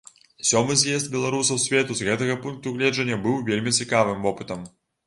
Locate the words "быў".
3.29-3.41